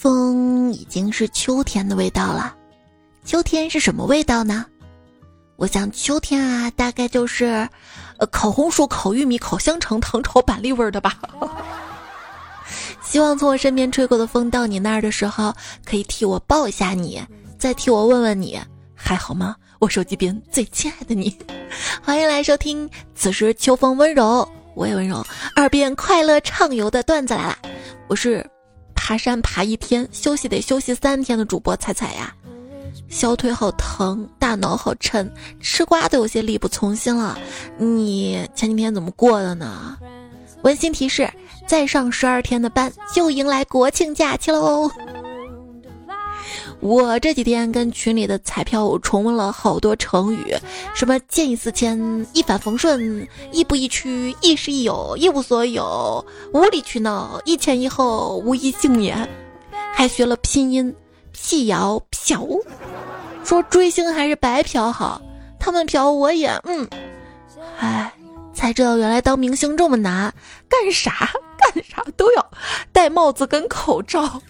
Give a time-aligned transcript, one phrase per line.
[0.00, 2.56] 风已经是秋天的味道了，
[3.22, 4.64] 秋天是什么味道呢？
[5.56, 7.68] 我想秋天啊，大概就是，
[8.16, 11.18] 呃，烤红薯、烤玉米、烤香肠、糖炒板栗味儿的吧。
[13.04, 15.52] 希望从我身边吹过的风到你那儿的时候，
[15.84, 17.22] 可以替我抱一下你，
[17.58, 18.58] 再替我问问你
[18.94, 19.54] 还好吗？
[19.80, 21.36] 我手机边最亲爱的你，
[22.02, 22.88] 欢迎来收听。
[23.14, 25.22] 此时秋风温柔，我也温柔，
[25.56, 27.58] 耳边快乐畅游的段子来了。
[28.08, 28.50] 我是。
[29.02, 32.34] 爬山爬一天，休息得休息三天的主播踩踩呀，
[33.08, 37.38] 小腿好疼，大脑好沉，吃瓜都有些力不从心了。
[37.78, 39.96] 你前几天怎么过的呢？
[40.62, 41.28] 温馨提示：
[41.66, 44.90] 再上十二天的班，就迎来国庆假期喽。
[46.80, 50.56] 我这几天跟群里的彩票重温了好多成语，
[50.94, 56.24] 什么见异思迁、一帆风顺、亦步亦趋、亦师亦友、一无所有、
[56.54, 59.28] 无理取闹、一前一后、无一幸免，
[59.94, 60.94] 还学了拼音
[61.32, 62.46] 辟谣嫖，
[63.44, 65.20] 说追星还是白嫖好，
[65.58, 66.88] 他们嫖我也嗯，
[67.78, 68.10] 哎，
[68.54, 70.32] 才知道原来当明星这么难，
[70.66, 72.50] 干啥干啥都要
[72.90, 74.40] 戴帽子跟口罩。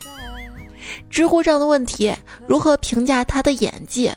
[1.08, 2.14] 知乎上的问题：
[2.46, 4.12] 如何评价他的演技？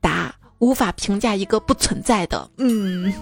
[0.00, 2.50] 答：无法评价一个不存在的。
[2.58, 3.12] 嗯，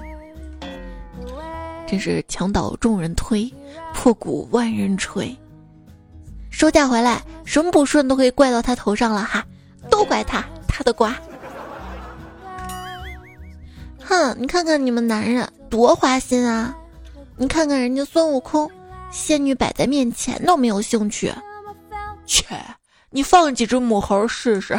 [1.87, 3.53] 真是墙倒众人推，
[3.95, 5.37] 破鼓万人锤。
[6.51, 9.45] 收假回来，什么不顺都可以怪到他头上了哈，
[9.91, 11.17] 都怪他，他的瓜。
[14.01, 16.75] 哼，你看看你们男人多花心啊！
[17.37, 18.69] 你看看人家孙悟空，
[19.13, 21.33] 仙女摆在面前都没有兴趣。
[22.29, 22.45] 切，
[23.11, 24.79] 你放几只母猴试试？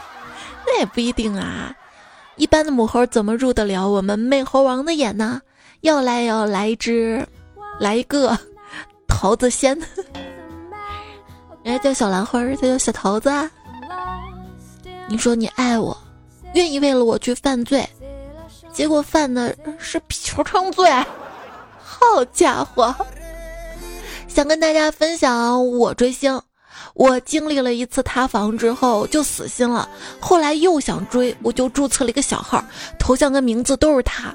[0.66, 1.74] 那也不一定啊。
[2.36, 5.40] 一般的母猴怎么入得了我们美猴王的眼呢？
[5.82, 7.26] 要来要来一只，
[7.78, 8.36] 来一个
[9.06, 9.78] 桃子仙。
[11.62, 13.30] 人家叫小兰花，他叫小桃子。
[15.08, 15.96] 你说你爱我，
[16.54, 17.88] 愿意为了我去犯罪，
[18.72, 20.90] 结果犯的是嫖娼罪。
[21.82, 22.94] 好家伙！
[24.28, 26.40] 想跟大家分享我追星。
[27.00, 29.88] 我经历了一次塌房之后就死心了，
[30.20, 32.62] 后来又想追，我就注册了一个小号，
[32.98, 34.34] 头像跟名字都是他。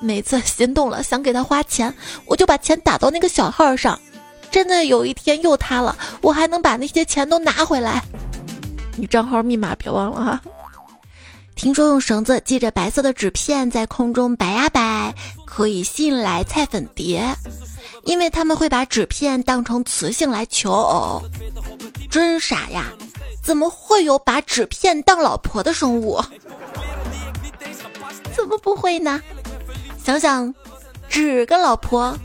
[0.00, 4.00] 每次心动了想给他花钱，我就把钱打到那个小号上，
[4.50, 8.02] 真的有一天又塌了，我还能把那些钱都拿回来。
[8.96, 10.40] 你账号密码别忘了哈。
[11.56, 15.14] 听说用绳子系着白色的纸片在空中摆呀摆，
[15.44, 17.22] 可以吸引来菜粉蝶。
[18.04, 21.22] 因为他们会把纸片当成雌性来求偶，
[22.10, 22.92] 真傻呀！
[23.42, 26.20] 怎么会有把纸片当老婆的生物？
[28.34, 29.22] 怎么不会呢？
[30.04, 30.54] 想想，
[31.08, 32.16] 纸跟老婆，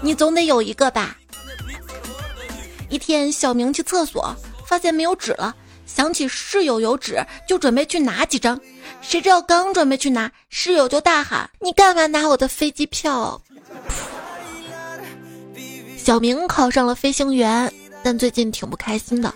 [0.00, 1.16] 你总得有一个吧？
[2.88, 4.34] 一天，小明去厕所，
[4.66, 5.54] 发现没有纸了，
[5.86, 8.60] 想起室友有纸，就准备去拿几张。
[9.00, 13.40] 谁知道刚准备去拿，室友就大喊：“你干嘛拿我的飞机票？”
[15.96, 17.72] 小明考上了飞行员，
[18.02, 19.32] 但最近挺不开心的。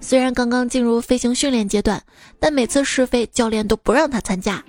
[0.00, 2.02] 虽然刚刚进入飞行训练阶段，
[2.38, 4.62] 但每次试飞教练都不让他参加。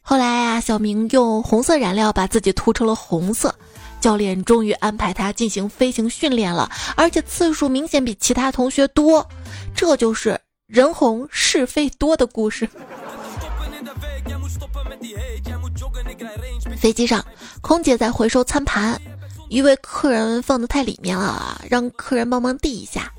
[0.00, 3.54] 后来呀，小明用红色染料把自己涂成了红色，
[4.00, 9.28] 教练终于安排他进行飞行训练了，而且次数明显比其他同学多。
[9.74, 12.68] 这就是人红是非多的故事。
[16.76, 17.24] 飞机上，
[17.60, 19.00] 空姐在回收餐盘。
[19.52, 23.12] 一位客人放的太里面了，让客人帮忙递一下。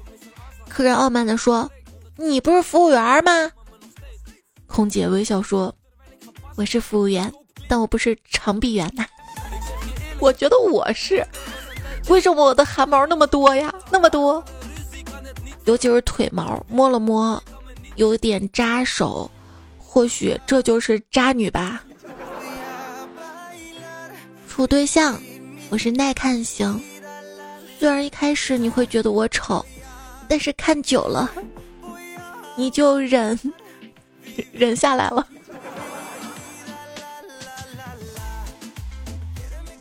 [0.67, 1.71] 客人傲慢地说
[2.17, 3.51] ：“你不是服务员吗？”
[4.65, 5.71] 空姐微笑说
[6.57, 7.31] ：“我是服务员，
[7.67, 9.05] 但我不是长臂猿呐。”
[10.17, 11.23] 我觉得我是，
[12.09, 13.71] 为什么我的汗毛那么多呀？
[13.91, 14.43] 那么多，
[15.65, 17.39] 尤其是腿毛，摸了摸，
[17.95, 19.29] 有点扎手，
[19.77, 21.83] 或许这就是渣女吧。
[24.49, 25.15] 处对象。
[25.73, 26.79] 我是耐看型，
[27.79, 29.65] 虽然一开始你会觉得我丑，
[30.27, 31.27] 但是看久了，
[32.55, 33.37] 你就忍
[34.51, 35.27] 忍下来了，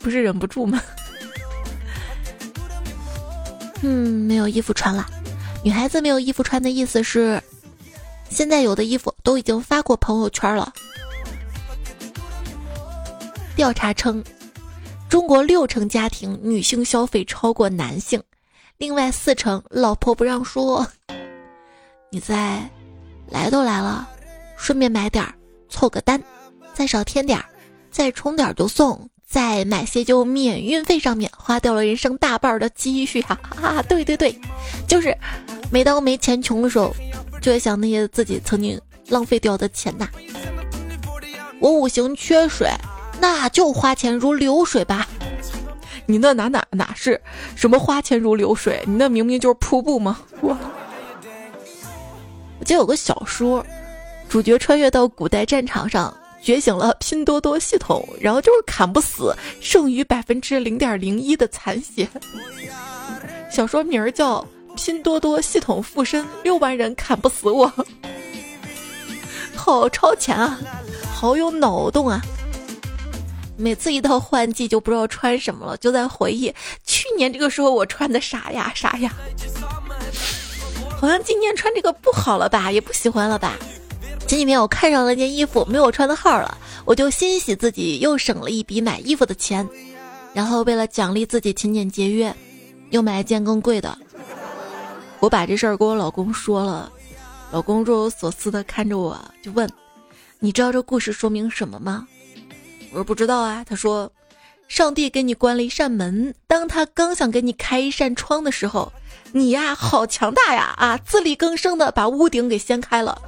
[0.01, 0.81] 不是忍不住吗？
[3.83, 5.07] 嗯，没有衣服穿了。
[5.63, 7.39] 女孩子没有衣服穿的意思是，
[8.31, 10.73] 现在有的衣服都已经发过朋友圈了。
[13.55, 14.25] 调查称。
[15.13, 18.23] 中国六成家庭女性消费超过男性，
[18.79, 20.87] 另外四成老婆不让说。
[22.11, 22.67] 你再
[23.29, 24.09] 来都来了，
[24.57, 25.35] 顺便买点儿，
[25.69, 26.19] 凑个单，
[26.73, 27.45] 再少添点儿，
[27.91, 33.83] 再充点儿就送，再买些就免运费，上面花掉了人生大半的积蓄 哈哈！
[33.83, 34.35] 对对对，
[34.89, 35.15] 就是
[35.71, 36.91] 每当没钱穷的时候，
[37.43, 40.09] 就会想那些自己曾经浪费掉的钱呐。
[41.61, 42.67] 我五行缺水，
[43.21, 45.07] 那就花钱如流水吧。
[46.07, 47.21] 你那哪哪哪是
[47.55, 48.83] 什么花钱如流水？
[48.87, 50.21] 你那明明就是瀑布吗？
[50.41, 50.57] 我
[52.59, 53.65] 我记得有个小说，
[54.29, 56.13] 主角穿越到古代战场上，
[56.43, 62.09] 觉醒了拼多多系统，然后就是砍不死剩余百分之零点零一的残血。
[63.51, 64.41] 小说名儿叫
[64.75, 67.71] 《拼多多系统附身，六万人砍不死我》，
[69.55, 70.59] 好超前啊，
[71.15, 72.21] 好有脑洞啊！
[73.63, 76.53] 每次一到换季就不知道穿什么了，就在回忆
[76.85, 79.15] 去年这个时候我穿的啥呀啥呀，
[81.01, 83.57] 好像今年穿这个不好了吧，也不喜欢了吧。
[84.27, 89.69] 前几天我看上了件衣服，没有我穿的号了，我就欣喜自己又省了一笔买衣服的钱，
[90.33, 92.35] 然后为了奖励自己勤俭节约，
[92.91, 93.97] 又买一件更贵的。
[95.21, 96.91] 我把这事儿跟我老公说了，
[97.53, 99.71] 老公若有所思的看着我，就问
[100.41, 102.09] ：“你知道这故事说明什么吗？”
[102.93, 103.65] 我说不知道啊。
[103.69, 104.11] 他说
[104.69, 108.93] ：“上帝给你关了一扇门，当他刚想给你开一扇窗的时候，
[109.33, 113.21] 你呀好强大呀啊，自力更生的把屋顶给掀开了。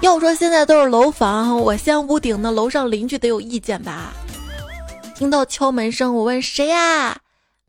[0.00, 4.12] 要说现在都是楼房，我掀屋顶，那楼上邻居得有意见吧？
[5.14, 7.18] 听到敲门声，我问谁呀？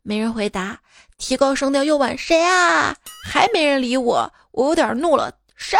[0.02, 0.78] 没人回答。
[1.18, 2.96] 提高声调又问谁啊？
[3.24, 5.32] 还没人理我，我有点怒了。
[5.54, 5.78] 谁？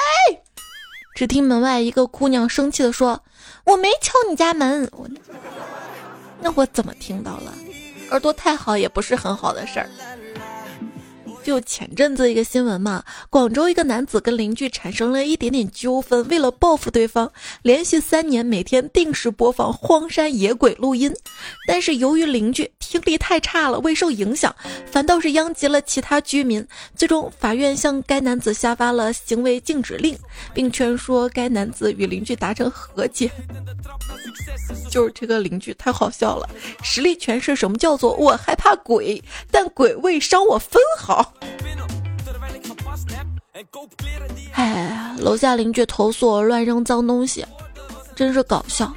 [1.15, 3.23] 只听门外一个姑娘生气的说。
[3.65, 5.09] 我没敲你家门，我
[6.41, 7.55] 那我怎么听到了？
[8.11, 9.89] 耳朵太好也不是很好的事儿。
[11.43, 17.31] 就前阵子一个新闻嘛，广州一个男子跟邻居产生了一点点纠纷，为了报复对方，
[17.63, 21.13] 连续三年每天定时播放荒山野鬼录音。
[21.67, 24.55] 但是由于邻居听力太差了，未受影响，
[24.87, 26.67] 反倒是殃及了其他居民。
[26.95, 30.17] 最终，法院向该男子下发了行为禁止令，
[30.55, 33.31] 并劝说该男子与邻居达成和解。
[34.89, 36.49] 就是这个邻居太好笑了，
[36.83, 41.32] 实力诠释什么叫做我害怕鬼，但鬼未伤我分毫。
[44.55, 47.45] 哎，楼下邻居投诉我乱扔脏东西，
[48.15, 48.93] 真是搞笑。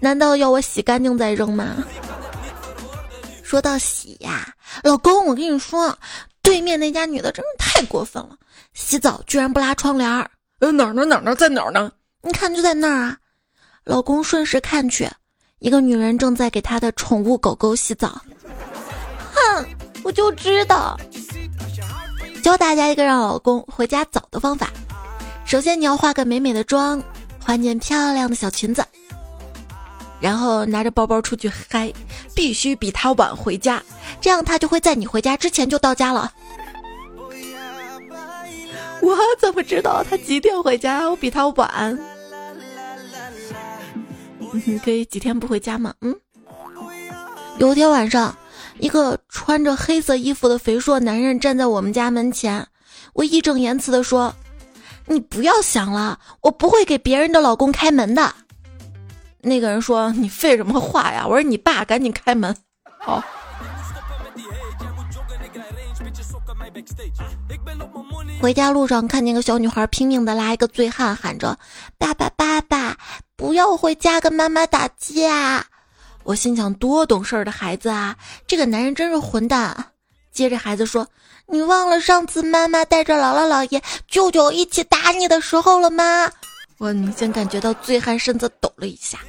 [0.00, 1.76] 难道要我洗干净再扔吗？
[3.42, 4.52] 说到洗呀，
[4.82, 5.96] 老公，我跟你说，
[6.42, 8.36] 对面那家女的真是太过分了，
[8.74, 10.28] 洗澡居然不拉窗帘儿。
[10.58, 11.04] 呃，哪儿呢？
[11.04, 11.34] 哪儿呢？
[11.34, 11.90] 在哪儿呢？
[12.22, 13.16] 你看，就在那儿啊。
[13.84, 15.08] 老公顺势看去，
[15.60, 18.20] 一个女人正在给她的宠物狗狗洗澡。
[19.32, 19.64] 哼，
[20.02, 20.98] 我就知道。
[22.46, 24.70] 教大家一个让老公回家早的方法：
[25.44, 27.02] 首先你要化个美美的妆，
[27.44, 28.84] 换件漂亮的小裙子，
[30.20, 31.92] 然后拿着包包出去嗨，
[32.36, 33.82] 必须比他晚回家，
[34.20, 36.32] 这样他就会在你回家之前就到家了。
[39.02, 41.10] 我怎么知道他几点回家？
[41.10, 41.98] 我比他晚。
[44.52, 45.92] 你 可以几天不回家吗？
[46.00, 46.14] 嗯，
[47.58, 48.38] 有天晚上，
[48.78, 52.66] 一个穿着黑色衣服的肥硕男人站在我们家门前，
[53.14, 54.34] 我义正言辞的说
[55.06, 58.34] ：“你不要想了，我不会给别人的老公开门的。”
[59.40, 62.54] 那个人说：“你废什么话呀？”我说：“你爸，赶紧开门。”
[63.00, 63.22] 好。
[68.40, 71.58] 回家路上看见个小女孩拼命的拉一个醉汉，喊着
[71.96, 72.96] ：“爸爸，爸爸，
[73.36, 75.64] 不要回家跟妈妈打架！”
[76.26, 78.16] 我心想：多懂事儿的孩子啊！
[78.48, 79.92] 这个男人真是混蛋。
[80.32, 81.06] 接着孩子说
[81.46, 86.28] ：“你忘了上次妈妈带着姥姥姥爷、舅舅一起打你的时候了吗？”
[86.78, 89.20] 我明显感觉到醉汉身子抖了一下。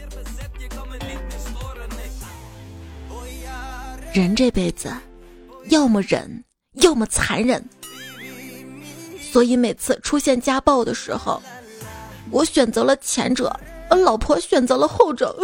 [4.12, 4.92] 人这辈子，
[5.70, 6.44] 要么忍，
[6.82, 7.64] 要么残忍。
[9.22, 11.40] 所以每次出现家暴的时候，
[12.32, 13.56] 我选择了前者，
[13.88, 15.38] 而老婆选择了后者。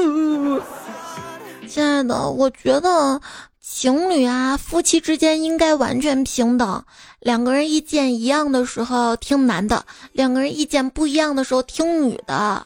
[1.74, 3.20] 亲爱的，我觉得
[3.60, 6.86] 情侣啊，夫妻之间应该完全平等。
[7.20, 12.64] 两个人意见一样的时候听男的，两个人意见不一样的时候听女的。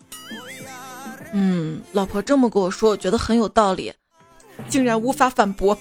[1.31, 3.93] 嗯，老婆这么跟我说，我觉得很有道理，
[4.67, 5.77] 竟然无法反驳。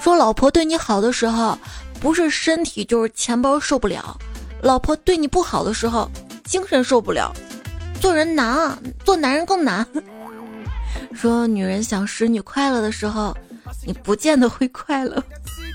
[0.00, 1.58] 说老婆对你好的时候。
[2.00, 4.18] 不是身体就是钱包受不了，
[4.60, 6.10] 老婆对你不好的时候，
[6.42, 7.32] 精神受不了。
[8.00, 9.86] 做人难啊，做男人更难。
[11.12, 13.36] 说女人想使你快乐的时候，
[13.86, 15.22] 你不见得会快乐。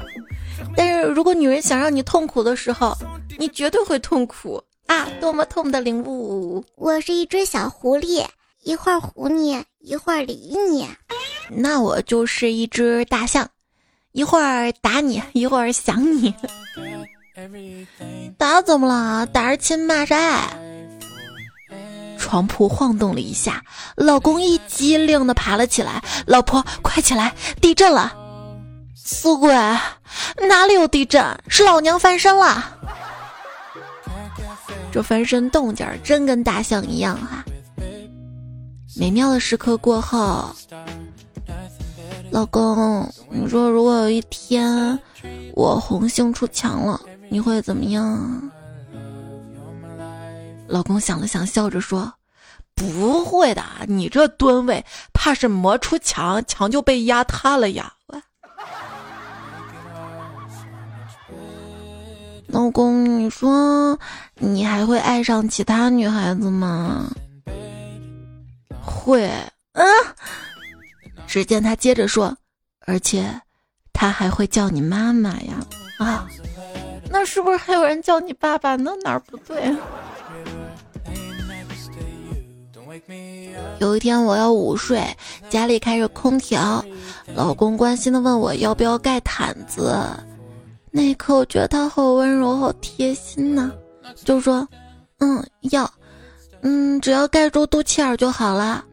[0.75, 2.95] 但是如果女人想让你痛苦的时候，
[3.37, 5.07] 你绝对会痛苦啊！
[5.19, 6.63] 多么痛的领悟！
[6.75, 8.25] 我是一只小狐狸，
[8.63, 10.87] 一会儿唬你，一会儿理你。
[11.49, 13.47] 那我就是一只大象。
[14.13, 16.33] 一会儿打你， 一会儿想你。
[18.37, 19.27] 打怎么了？
[19.27, 20.49] 打是亲，骂是爱。
[22.27, 23.63] 床铺晃动了一下，
[23.95, 26.03] 老公一激灵的爬了起来。
[26.25, 28.13] 老婆，快起来，地震了！
[28.93, 29.49] 死鬼，
[30.49, 31.23] 哪里有地震？
[31.47, 32.77] 是老娘翻身了。
[34.91, 37.45] 这翻身动静真跟大象一样哈。
[38.97, 40.53] 美妙的时刻过后，
[42.29, 44.99] 老公，你说如果有一天
[45.53, 48.51] 我红杏出墙了，你会怎么样？
[50.67, 52.11] 老公想了想，笑着说
[52.77, 57.91] ：“不会的，你这吨位，怕是磨出墙，墙就被压塌了呀。”
[62.47, 63.99] 老公，你说
[64.35, 67.11] 你还会爱上其他女孩子吗？
[68.81, 69.29] 会，
[69.73, 69.85] 嗯。
[71.27, 72.35] 只见他接着说，
[72.85, 73.41] 而且
[73.91, 75.55] 他还会叫你妈妈呀！
[75.99, 76.25] 啊，
[77.09, 78.91] 那是不是还有人叫你爸爸呢？
[79.03, 79.75] 哪儿不对？
[83.79, 85.03] 有一天我要午睡，
[85.49, 86.83] 家里开着空调，
[87.35, 89.97] 老公关心的问我要不要盖毯子。
[90.91, 93.71] 那一刻，我觉得他好温柔，好贴心呐，
[94.23, 94.67] 就说
[95.19, 95.89] ：“嗯，要，
[96.61, 98.83] 嗯，只要盖住肚脐眼就好了。”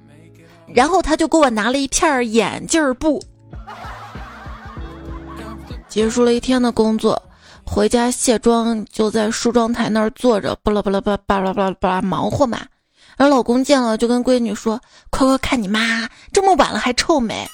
[0.75, 3.23] 然后他就给我拿了一片眼镜布。
[5.89, 7.23] 结束了一天的工作，
[7.65, 12.61] 回家卸妆，就在梳妆台那儿坐着，巴拉巴拉巴拉巴拉巴拉巴拉忙活嘛。
[13.17, 14.81] 然后老公见了，就跟闺女说
[15.11, 17.47] ：“快快看你妈，这么晚了还臭美。”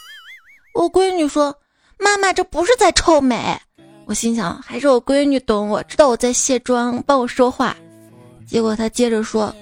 [0.75, 1.55] 我闺女说
[1.99, 3.59] ：“妈妈，这不是在臭美。”
[4.07, 7.77] 我心想，还是我闺女懂我，知道我在卸妆，帮我说话。
[8.47, 9.55] 结果她接着说：“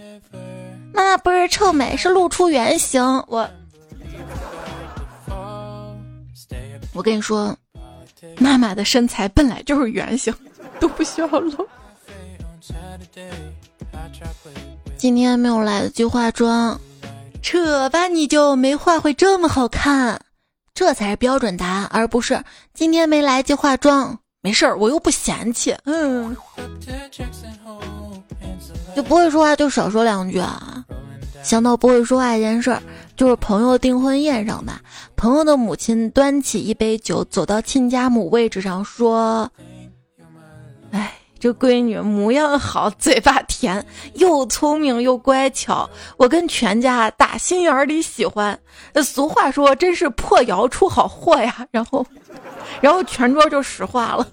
[0.95, 3.49] 妈妈不是臭美，是露出原形。”我，
[6.95, 7.55] 我跟你说，
[8.39, 10.35] 妈妈的身材本来就是圆形，
[10.81, 11.69] 都不需要露。
[14.97, 16.81] 今天没有来得及化妆，
[17.41, 20.21] 扯吧，你就没画会这么好看，
[20.75, 22.43] 这才是标准答案，而不是
[22.75, 24.19] 今天没来及化妆。
[24.41, 26.37] 没事儿，我又不嫌弃，嗯，
[28.97, 30.85] 就不会说话就少说两句啊。
[31.45, 32.83] 想到不会说话这件事儿，
[33.17, 34.81] 就是朋友订婚宴上吧，
[35.15, 39.49] 朋友的母亲端起一杯酒，走到亲家母位置上说
[40.91, 48.59] ：“哎。”这闺女模样好，嘴巴甜，又聪明又乖巧，我跟全家打心眼里喜欢。
[49.05, 51.67] 俗话说，真是破窑出好货呀。
[51.71, 52.05] 然后，
[52.81, 54.27] 然后全桌就石化了。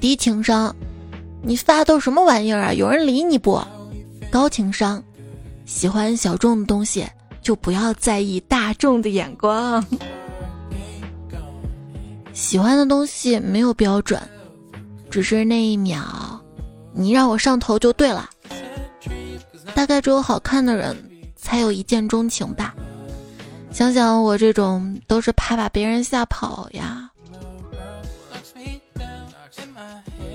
[0.00, 0.74] 低情商，
[1.42, 2.72] 你发都什么玩意儿啊？
[2.72, 3.60] 有人理你不？
[4.30, 5.02] 高情商，
[5.64, 7.06] 喜欢小众的东西，
[7.42, 9.84] 就不要在意大众的眼光。
[12.36, 14.20] 喜欢的东西没有标准，
[15.10, 16.04] 只是那一秒，
[16.92, 18.28] 你让我上头就对了。
[19.74, 20.94] 大概只有好看的人
[21.34, 22.74] 才有一见钟情吧。
[23.72, 27.10] 想想我这种，都是怕把别人吓跑呀。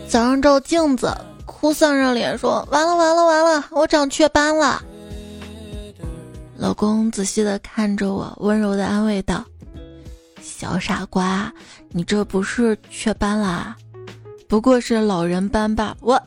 [0.10, 1.16] 早上照镜子，
[1.46, 4.82] 哭丧着脸说：“完了完了完了，我长雀斑了。”
[6.58, 9.46] 老公仔细的看着我，温柔的安慰道。
[10.42, 11.54] 小傻瓜，
[11.90, 13.76] 你这不是雀斑啦，
[14.48, 15.96] 不过是老人斑吧？
[16.02, 16.22] 我，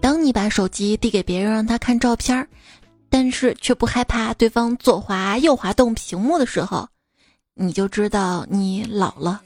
[0.00, 2.46] 当你把手机递给别人让他看照片，
[3.08, 6.88] 但是却不害怕对方左滑右滑动屏幕的时候，
[7.54, 9.40] 你就知道你老了。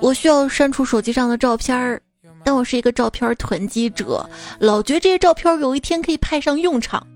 [0.00, 2.00] 我需要删除手机上的照片，
[2.44, 7.06] 但我是一个照片囤积者，老觉得这些照片有一天可以派上用场。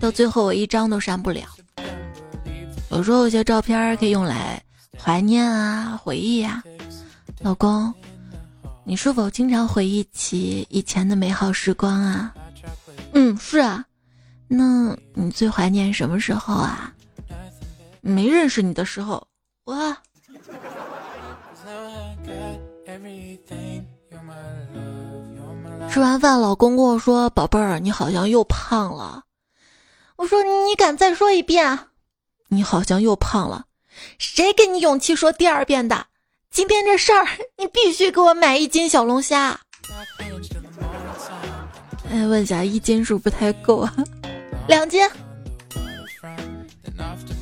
[0.00, 1.42] 到最后我一张都删不了。
[2.90, 4.60] 有时候有些照片可以用来
[4.98, 6.64] 怀念啊、回忆啊。
[7.40, 7.92] 老公，
[8.82, 12.34] 你是否经常回忆起以前的美好时光啊？
[13.12, 13.84] 嗯，是啊。
[14.48, 16.92] 那你最怀念什么时候啊？
[18.00, 19.24] 没认识你的时候。
[19.64, 19.96] 哇。
[25.88, 29.22] 吃完饭，老公跟我说：“宝贝儿，你好像又胖了。”
[30.20, 31.78] 我说你敢再说一遍？
[32.48, 33.64] 你好像又胖了，
[34.18, 36.08] 谁给你勇气说第二遍的？
[36.50, 39.58] 今天这事儿，你必须给我买一斤小龙虾。
[42.10, 43.96] 哎，问一下一斤是不是不太够啊？
[44.68, 45.08] 两斤。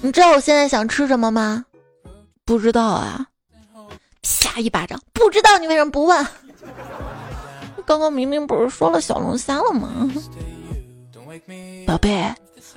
[0.00, 1.64] 你知道我现在想吃什么吗？
[2.44, 3.26] 不知道啊。
[4.22, 6.24] 啪一巴掌，不知道你为什么不问？
[7.84, 10.08] 刚刚明明不是说了小龙虾了吗？
[11.84, 12.32] 宝贝。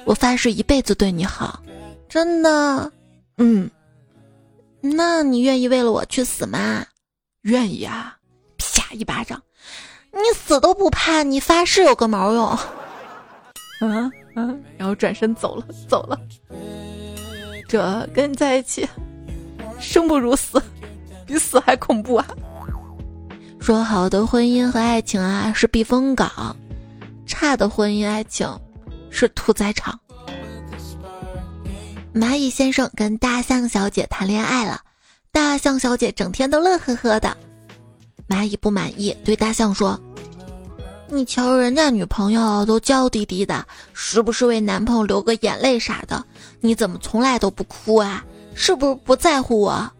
[0.05, 1.61] 我发誓一辈子对你好，
[2.09, 2.91] 真的。
[3.37, 3.69] 嗯，
[4.81, 6.85] 那你愿意为了我去死吗？
[7.43, 8.17] 愿意啊！
[8.57, 9.41] 啪一巴掌，
[10.11, 12.57] 你死都不怕，你发誓有个毛用？
[13.81, 16.19] 嗯嗯，然后转身走了，走了。
[17.67, 18.87] 这跟你在一起，
[19.79, 20.61] 生不如死，
[21.25, 22.27] 比死还恐怖啊！
[23.59, 26.55] 说好的婚姻和爱情啊是避风港，
[27.25, 28.47] 差的婚姻爱情
[29.11, 29.99] 是屠宰场。
[32.13, 34.81] 蚂蚁先生跟大象小姐谈恋爱了，
[35.31, 37.37] 大象小姐整天都乐呵呵的。
[38.27, 39.99] 蚂蚁不满意，对大象说
[41.07, 46.25] ：“你瞧人家女朋友都娇滴滴的，时不时为男朋友流个眼泪啥的，
[46.59, 48.25] 你怎么从来都不哭啊？
[48.55, 49.91] 是不是不在乎我？”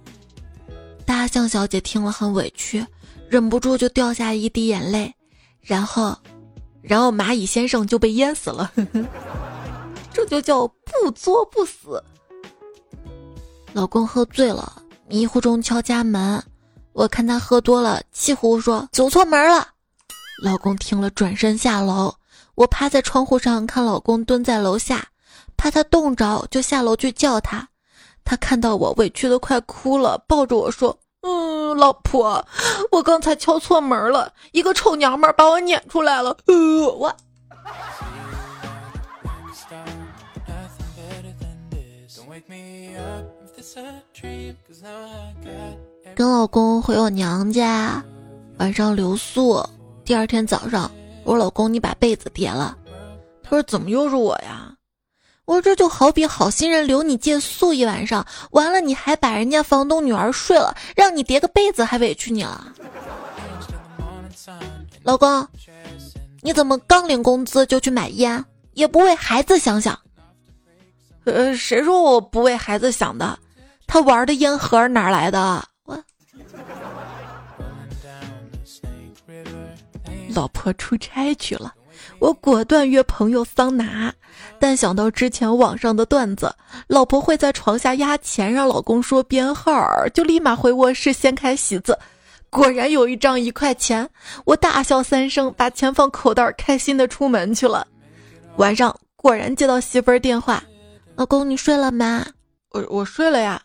[1.05, 2.85] 大象小姐听了很委屈，
[3.27, 5.13] 忍不住就掉下一滴眼泪，
[5.61, 6.17] 然后，
[6.81, 8.71] 然后蚂蚁先生就被淹死了。
[10.13, 12.03] 这就叫不作不死。
[13.73, 16.43] 老公喝醉了，迷糊中敲家门，
[16.93, 19.67] 我看他喝多了，气呼呼说走错门了。
[20.43, 22.13] 老公听了，转身下楼。
[22.55, 25.07] 我趴在窗户上看老公蹲在楼下，
[25.55, 27.67] 怕他冻着，就下楼去叫他。
[28.25, 32.43] 他看到我，委屈的快哭了，抱着我说：“嗯，老婆，
[32.91, 36.55] 我刚才敲错门了，一个臭娘们把我撵出来了。”呃，
[36.95, 37.15] 我。
[46.15, 48.03] 跟老公回我娘家，
[48.57, 49.63] 晚上留宿。
[50.03, 50.91] 第二天早上，
[51.23, 52.75] 我：“老公，你把被子叠了。”
[53.43, 54.75] 他说：“怎么又是我呀？”
[55.51, 62.73] 我：“这就好比好心人留你借宿一晚上，完了你还把人家房东女儿睡了，让你叠个被子还委屈你了。”
[65.03, 65.45] 老公，
[66.39, 68.41] 你怎么刚领工资就去买烟，
[68.75, 69.99] 也不为孩子想想？
[71.25, 73.37] 呃，谁说我不为孩子想的？
[73.85, 75.61] 他玩的烟盒哪来的？
[75.83, 76.01] 我
[80.33, 81.73] 老婆出差去了，
[82.21, 84.13] 我果断约朋友桑拿。
[84.59, 86.55] 但想到之前网上的段子，
[86.85, 89.73] 老婆会在床下压钱让老公说编号，
[90.13, 91.97] 就立马回卧室掀开席子，
[92.51, 94.07] 果然有一张一块钱。
[94.45, 97.87] 我大笑三声，把钱放口袋，开心的出门去了。
[98.57, 100.63] 晚上果然接到媳妇儿电话。
[101.15, 102.23] 老公，你睡了吗？
[102.69, 103.59] 我我睡了呀。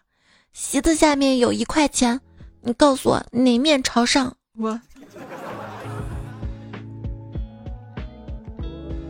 [0.55, 2.19] 席子下面有一块钱，
[2.63, 4.35] 你告诉我哪面朝上？
[4.59, 4.81] 我。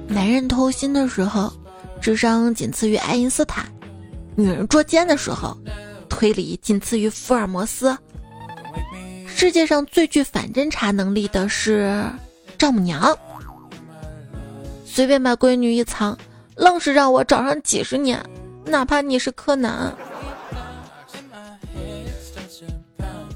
[0.08, 1.52] 男人偷心的时候，
[2.00, 3.64] 智商仅次于爱因斯坦；
[4.34, 5.56] 女人捉奸的时候，
[6.08, 7.96] 推理仅次于福尔摩斯。
[9.26, 12.04] 世界上最具反侦查能力的是
[12.56, 13.14] 丈母娘，
[14.84, 16.16] 随便把闺女一藏。
[16.54, 18.18] 愣是让我找上几十年，
[18.64, 19.94] 哪怕你是柯南。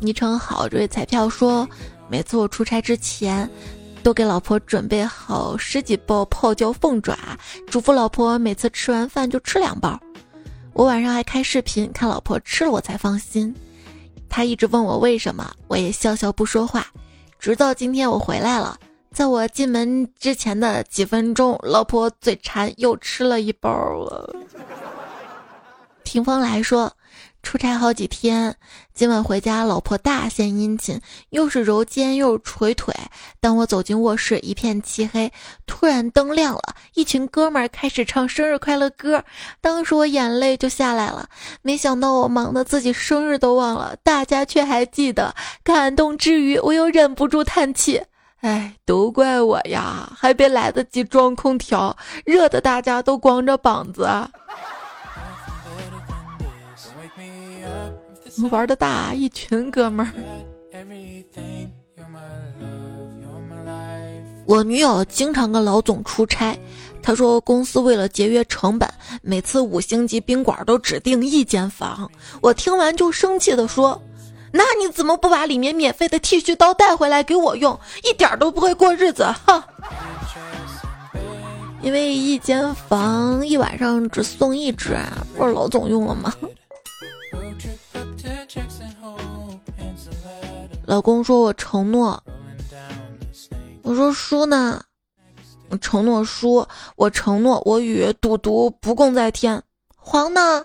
[0.00, 1.68] 昵称好，这位彩票说，
[2.08, 3.46] 每次我出差之前，
[4.02, 7.16] 都给老婆准备好十几包泡椒凤爪，
[7.68, 9.98] 嘱咐老婆每次吃完饭就吃两包。
[10.72, 13.54] 我晚上还开视频看老婆吃了，我才放心。
[14.28, 16.86] 他一直问我为什么，我也笑笑不说话，
[17.38, 18.78] 直到今天我回来了。
[19.12, 24.34] 在我进门之前的几分钟，老婆嘴馋又吃了一包了。
[26.04, 26.92] 听风来说，
[27.42, 28.54] 出差好几天，
[28.94, 31.00] 今晚回家，老婆大献殷勤，
[31.30, 32.94] 又是揉肩又是捶腿。
[33.40, 35.32] 当我走进卧室，一片漆黑，
[35.66, 36.60] 突然灯亮了，
[36.94, 39.24] 一群哥们儿开始唱生日快乐歌，
[39.60, 41.28] 当时我眼泪就下来了。
[41.62, 45.34] 没想到我忙得自己生日都忘了，大家却还记得。
[45.64, 48.02] 感动之余，我又忍不住叹气。
[48.42, 54.08] 哎，都怪我呀，还别来得及装空调，热的大家都光着膀子。
[58.50, 60.12] 玩的大，一群哥们儿。
[64.46, 66.58] 我女友经常跟老总出差，
[67.02, 68.88] 她说公司为了节约成本，
[69.22, 72.10] 每次五星级宾馆都只订一间房。
[72.40, 74.00] 我听完就生气的说。
[74.52, 77.78] 那你怎么不把里面免费的剃须刀带回来给我用？
[78.02, 79.64] 一点都不会过日子，哈！
[81.82, 84.96] 因为一间房一晚上只送一只，
[85.36, 86.34] 不是老总用了吗？
[90.86, 92.22] 老公说我承诺，
[93.82, 94.82] 我说叔呢？
[95.68, 99.62] 我承诺叔，我承诺我与赌毒不共戴天。
[99.96, 100.64] 黄呢？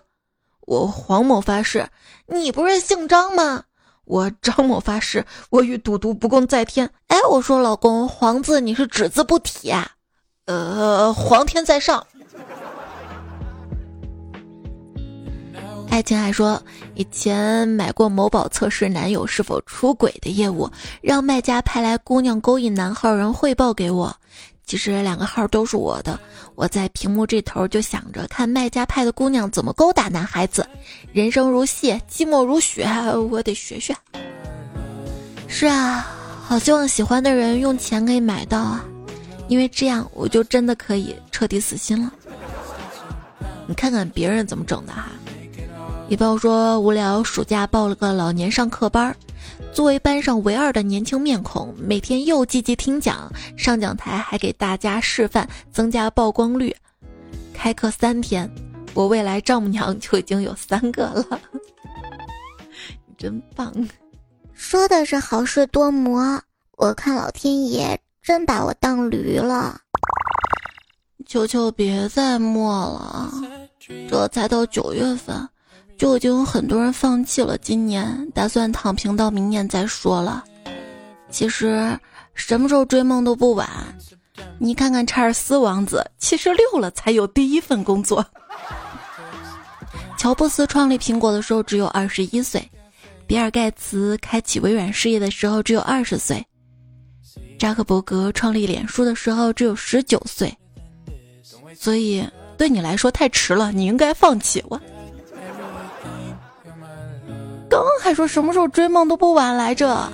[0.61, 1.87] 我黄某发誓，
[2.25, 3.65] 你不是姓张吗？
[4.05, 6.89] 我张某发誓，我与赌毒不共戴天。
[7.07, 9.91] 哎，我说老公，黄字你是只字不提啊？
[10.45, 12.07] 呃，皇天在上。
[15.89, 16.61] 爱情还说，
[16.95, 20.69] 以前买过某宝测试男友是否出轨的业务，
[21.01, 24.13] 让卖家派来姑娘勾引男号人汇报给我。
[24.65, 26.19] 其实两个号都是我的，
[26.55, 30.67] 我在屏幕这头就想着看卖家派的姑娘怎么勾搭男孩子。
[31.13, 32.85] 人生如戏，寂寞如雪，
[33.31, 33.95] 我得学学。
[35.47, 36.05] 是啊，
[36.43, 38.83] 好希望喜欢的人用钱可以买到啊，
[39.47, 42.11] 因为这样我就真的可以彻底死心了。
[43.67, 45.09] 你看看别人怎么整的哈。
[46.07, 49.15] 一朋友说无聊，暑假报了个老年上课班儿，
[49.73, 56.75] 作为班上唯二的年轻面孔，每天又积极听讲，上讲台还给大家示范，增加曝光率。
[57.55, 58.47] 开课三天，
[58.93, 61.41] 我未来丈母娘就已经有三个了，
[63.07, 63.73] 你真棒！
[64.53, 66.39] 说的是好事多磨，
[66.77, 69.81] 我看老天爷真把我当驴了。
[71.25, 73.31] 求求别再磨了，
[74.07, 75.49] 这才到九月份。
[75.97, 80.43] 就已经有很多人放弃了，今年打算躺平到明年再说了。
[81.29, 81.97] 其实
[82.33, 83.69] 什么时候追梦都不晚。
[84.57, 88.25] 你看看查尔斯王子，七十六了才有第一份工作。
[90.17, 92.69] 乔布斯创立苹果的时候只有二十一岁，
[93.27, 96.45] 比尔盖茨开启微软事业的时候只有二十岁，
[97.57, 100.53] 扎克伯格创立脸书的时候只有十九岁。
[101.77, 102.25] 所以
[102.57, 104.81] 对你来说太迟了，你应该放弃我。
[108.05, 110.07] 还说什么时候追梦都不晚来着，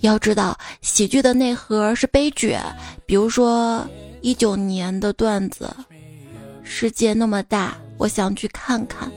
[0.00, 2.56] 要知道喜剧的内核是悲剧，
[3.04, 3.86] 比如说
[4.22, 5.68] 一九年的段子，
[6.62, 9.12] 世界那么大，我想去看看。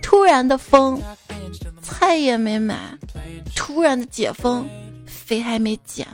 [0.00, 1.02] 突然的风，
[1.82, 2.76] 菜也没买，
[3.56, 4.64] 突然的解封，
[5.04, 6.06] 肥还没减。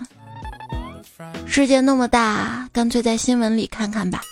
[1.45, 4.23] 世界那么大，干脆在新闻里看看吧。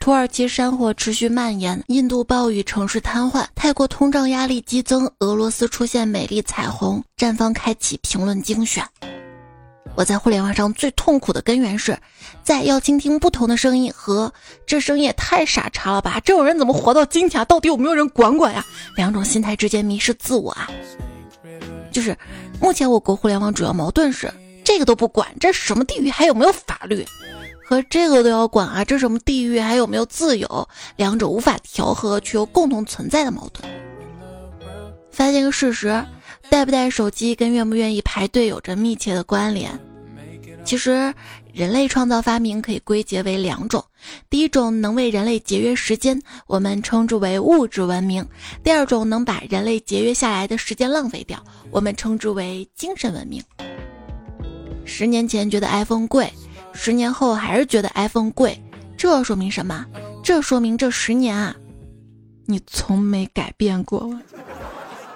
[0.00, 7.04] 土耳其山火持续蔓延，印度暴雨，城市瘫痪，泰国通胀压力激增，俄罗斯出现美丽彩虹。
[7.18, 8.82] 站方开启评论精选。
[9.94, 11.98] 我在互联网上最痛苦的根源是，
[12.42, 14.32] 在要倾听不同的声音和
[14.66, 16.18] 这声音也太傻叉了吧？
[16.24, 17.44] 这种人怎么活到今天？
[17.44, 18.64] 到底有没有人管管呀？
[18.96, 20.70] 两种心态之间迷失自我啊！
[21.92, 22.16] 就是
[22.58, 24.32] 目前我国互联网主要矛盾是，
[24.64, 27.04] 这个都不管，这什么地域还有没有法律？
[27.70, 28.84] 和这个都要管啊！
[28.84, 30.68] 这什么地域还有没有自由？
[30.96, 33.64] 两者无法调和却又共同存在的矛盾。
[35.12, 36.04] 发现个事实：
[36.48, 39.70] 带不带手机跟愿不愿意排队有着密切的关联。
[40.64, 41.14] 其实，
[41.52, 43.84] 人类创造发明可以归结为两种：
[44.28, 48.24] 第一种能为人类节约时间，我们称之为物质文明；
[48.64, 53.40] 第二种能把人类节约下来的时间浪费掉，我们称之为精神文明。
[54.84, 56.28] 十年前觉得 iPhone 贵。
[56.72, 58.60] 十年后还是觉得 iPhone 贵，
[58.96, 59.84] 这说明什么？
[60.22, 61.54] 这说明这十年啊，
[62.46, 64.12] 你从没改变过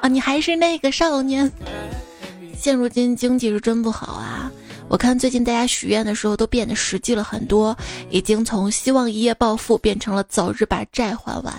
[0.01, 1.51] 啊，你还是那个少年。
[2.57, 4.51] 现如今经济是真不好啊，
[4.89, 7.77] 我看最近大家许愿的时候都变得实际了很多，
[8.11, 11.55] 已经从希望一夜暴富变成了早日把债还完。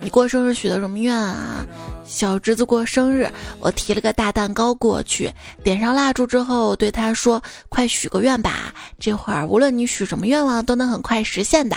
[0.00, 1.64] 你过生日许的什么愿啊？
[2.10, 11.76] 小侄子过生日，我提了个大蛋糕过去，点上蜡烛之后，对他说：“快许个愿吧，这会儿无论你许什么愿望，都能很快实现的。”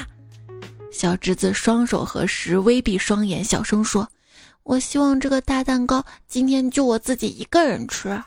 [0.91, 4.07] 小侄子双手合十，微闭双眼，小声说
[4.63, 8.19] ：“我希望这个大蛋糕今天就我自己一个人吃。”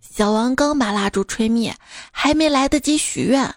[0.00, 1.74] 小王刚把蜡烛吹灭，
[2.12, 3.52] 还没来得及许愿，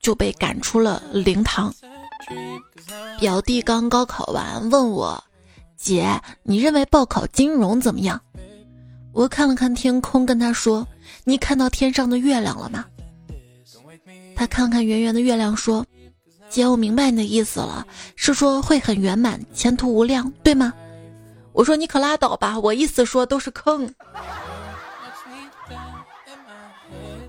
[0.00, 1.74] 就被赶出了灵堂。
[3.18, 5.24] 表弟刚高考完，问我
[5.80, 8.20] ：“姐，你认为报考金融怎么样？”
[9.12, 10.86] 我看了看天空，跟他说
[11.24, 12.84] ：“你看到天上的月亮了吗？”
[14.36, 15.84] 他看看圆圆的月亮，说
[16.50, 20.72] ：“姐，我明白你的意思了，是说会很圆满，前途无量，对吗？”
[21.52, 23.92] 我说：“你可拉倒吧，我意思说都是坑。”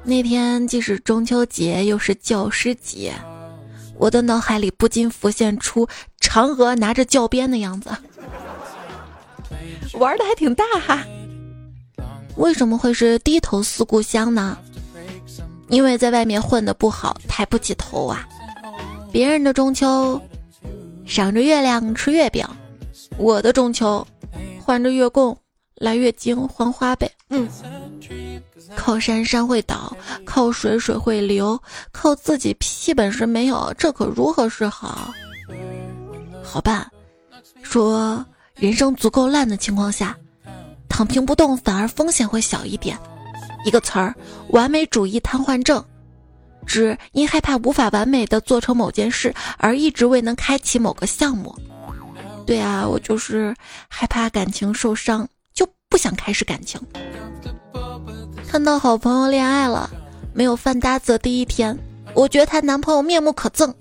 [0.03, 3.13] 那天既是中秋节，又是教师节。
[4.01, 5.87] 我的脑海里不禁浮现出
[6.19, 7.91] 嫦娥拿着教鞭的样子，
[9.93, 11.05] 玩的还挺大哈。
[12.35, 14.57] 为什么会是低头思故乡呢？
[15.69, 18.27] 因为在外面混的不好，抬不起头啊。
[19.11, 20.19] 别人的中秋
[21.05, 22.43] 赏着月亮吃月饼，
[23.19, 24.05] 我的中秋
[24.59, 25.37] 换着月供
[25.75, 27.11] 来月经还花呗。
[27.29, 27.47] 嗯。
[28.75, 35.13] 靠山山会倒，靠水水会流，靠自己屁本事没有，这可如何是好？
[36.43, 36.85] 好办，
[37.61, 40.17] 说人生足够烂的情况下，
[40.89, 42.97] 躺平不动反而风险会小一点。
[43.65, 44.15] 一个词儿，
[44.49, 45.83] 完美主义瘫痪症。
[46.65, 51.55] 指因害怕无法完美的做成某件事而一直未能开启某个项目。
[52.45, 53.55] 对啊，我就是
[53.87, 56.79] 害怕感情受伤，就不想开始感情。
[58.51, 59.89] 看到好朋友恋爱了，
[60.33, 61.79] 没有饭搭子的第一天，
[62.13, 63.73] 我觉得她男朋友面目可憎。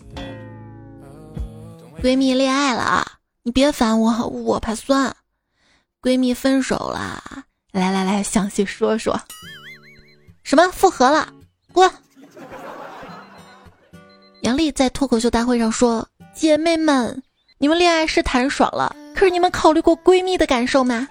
[2.00, 3.04] 闺蜜恋爱了啊，
[3.42, 5.12] 你别烦我，我怕酸。
[6.00, 7.20] 闺蜜分手了，
[7.72, 9.20] 来来来，详细说说。
[10.44, 11.28] 什么复合了？
[11.72, 11.90] 滚！
[14.42, 17.20] 杨丽在脱口秀大会上说：“姐妹们，
[17.58, 21.08] 你们恋爱是谈爽了，可是你们考虑过闺蜜的感受吗？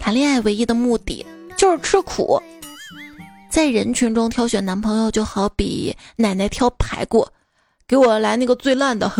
[0.00, 1.24] 谈恋爱唯一的目的
[1.56, 2.40] 就是吃苦，
[3.48, 7.26] 在人群中挑选男朋友，就好比奶奶挑排骨，
[7.86, 9.10] 给我来那个最烂的。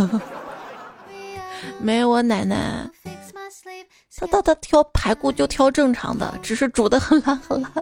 [1.79, 2.89] 没有我奶奶，
[4.17, 7.73] 她她她挑排骨就挑正常的，只是煮的很烂很烂。”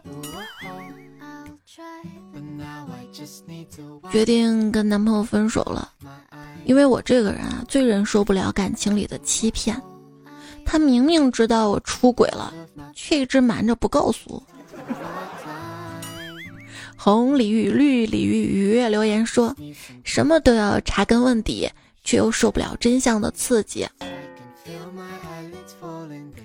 [4.10, 5.92] 决定跟男朋友分手了，
[6.64, 9.80] 因为我这个人啊，最忍受不了感情里的欺骗。
[10.70, 12.54] 他明明知道我出轨了，
[12.94, 14.40] 却一直瞒着不告诉我。
[16.96, 19.52] 红鲤鱼绿鲤鱼鱼留言说，
[20.04, 21.68] 什么都要查根问底，
[22.04, 23.84] 却又受不了真相的刺激。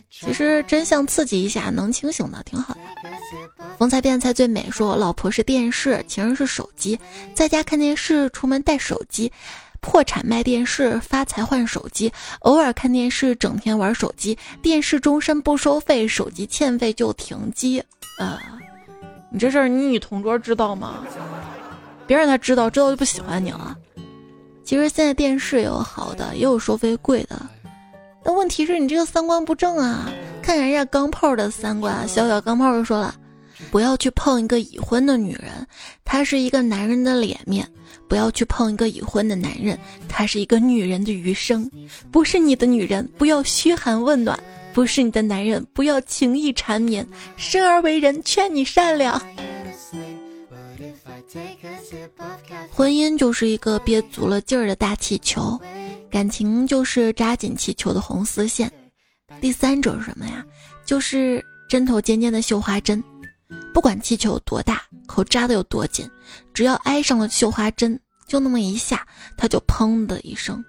[0.10, 2.80] 其实真相刺激一下能清醒的，挺好的。
[3.78, 7.00] 风采变财最美，说老婆是电视，情人是手机，
[7.36, 9.32] 在家看电视，出门带手机，
[9.86, 17.82] 破产卖电视，发财换手机，偶尔看电视，整天玩手机，电视终身不收费，手机欠费就停机。
[18.18, 18.40] 呃，
[19.30, 21.06] 你这事儿你女同桌知道吗？
[22.08, 23.78] 别让她知道，知道就不喜欢你了。
[24.64, 27.40] 其实现在电视有好的，也有收费贵的。
[28.24, 30.12] 但问题是你这个三观不正啊！
[30.42, 33.14] 看人家钢炮的三观，小小钢炮就说了
[33.70, 35.68] ：“不要去碰一个已婚的女人，
[36.04, 37.64] 她是一个男人的脸面；
[38.08, 41.70] 不要去碰一个已婚的男人，他是一个女人的余生。
[42.12, 44.38] 不是你的女人，不要嘘寒问暖；
[44.74, 47.08] 不是你的男人，不要情意缠绵。
[47.38, 49.22] 生而为人，劝你善良。
[52.72, 55.60] 婚姻就是一个憋足了劲儿的大气球。”
[56.12, 58.72] 感情就是扎紧气球的红丝线，
[59.42, 60.46] 第三者是什么呀？
[60.86, 63.04] 就是针头尖尖的绣花针。
[63.74, 66.10] 不管气球有多大，口扎的有多紧，
[66.56, 69.06] 只要挨上了绣花针，就那么一下，
[69.38, 70.64] 它就砰的一声，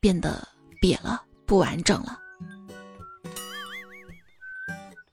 [0.00, 0.46] 变得
[0.82, 2.18] 瘪了，不完整了。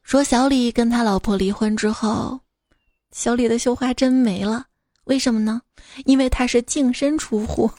[0.01, 2.39] 说小李跟他老婆离婚之后，
[3.11, 4.65] 小李的绣花针没了，
[5.03, 5.61] 为什么呢？
[6.05, 7.69] 因为他是净身出户。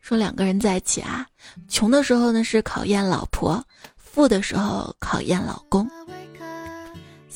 [0.00, 1.26] 说两个人在一起啊，
[1.68, 3.64] 穷的时候呢是考验老婆，
[3.96, 5.88] 富的时候考验老公。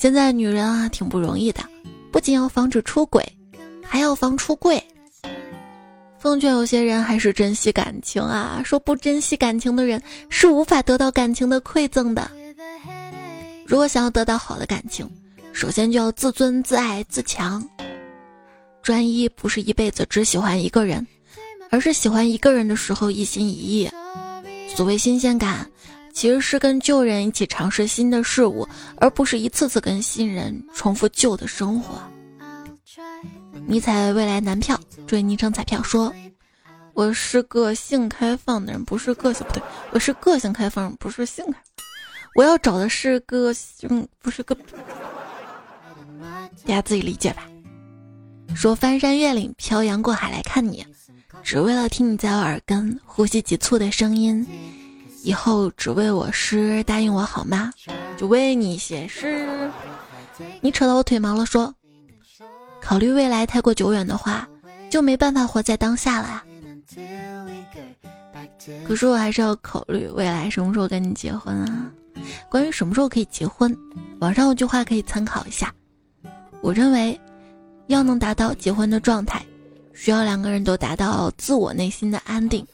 [0.04, 1.64] 现在女人啊挺不容易的，
[2.12, 3.26] 不仅要防止出轨，
[3.82, 4.84] 还要防出柜。
[6.18, 12.30] 奉劝有些人还是珍惜感情啊，说不珍惜感情的人是无法得到感情的馈赠的。
[13.64, 15.10] 如果想要得到好的感情，
[15.54, 17.66] 首先就要自尊、自爱、自强。
[18.82, 21.06] 专一不是一辈子只喜欢一个人。
[21.70, 23.90] 而是喜欢一个人的时候一心一意。
[24.68, 25.70] 所谓新鲜感，
[26.14, 32.00] 其实是跟旧人一起尝试新的事物，而不是一次次跟新人重复旧的生活。
[33.66, 36.14] 迷彩未来男票追昵称彩票说
[36.94, 41.58] ：“我是个性开放的人，不是个性不对，我是个性开放，不是性开。
[42.36, 44.54] 我要找的是个性，不是个。
[46.64, 47.42] 大家自己理解吧。”
[48.54, 50.86] 说翻山越岭，漂洋过海来看你。
[51.42, 54.46] 只为了听你在我耳根呼吸急促的声音，
[55.24, 57.72] 以后只为我诗，答应我好吗？
[58.16, 59.48] 就为你写诗。
[60.60, 61.74] 你扯到我腿毛了，说，
[62.80, 64.46] 考虑未来太过久远的话，
[64.90, 66.44] 就没办法活在当下了呀。
[68.86, 71.90] 可是我还是要考虑未来什么时候跟你结婚啊？
[72.50, 73.74] 关于什么时候可以结婚，
[74.20, 75.72] 网上有句话可以参考一下。
[76.60, 77.18] 我认为，
[77.86, 79.42] 要能达到结婚的状态。
[79.94, 82.66] 需要两个人都达到自我内心的安定，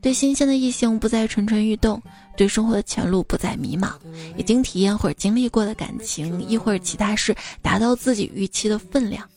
[0.00, 2.00] 对新鲜的异性不再蠢蠢欲动，
[2.36, 3.92] 对生活的前路不再迷茫，
[4.36, 9.28] 已经体验或者经历过的感情，亦或者其他事达到自己预期的分量，